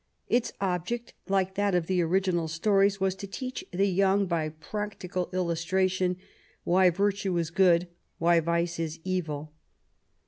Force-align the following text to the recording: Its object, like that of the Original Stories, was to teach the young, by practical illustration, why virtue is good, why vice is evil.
Its 0.27 0.51
object, 0.59 1.13
like 1.29 1.53
that 1.53 1.75
of 1.75 1.85
the 1.85 2.01
Original 2.01 2.47
Stories, 2.47 2.99
was 2.99 3.13
to 3.13 3.27
teach 3.27 3.63
the 3.69 3.85
young, 3.85 4.25
by 4.25 4.49
practical 4.49 5.29
illustration, 5.31 6.17
why 6.63 6.89
virtue 6.89 7.37
is 7.37 7.51
good, 7.51 7.87
why 8.17 8.39
vice 8.39 8.79
is 8.79 8.99
evil. 9.03 9.53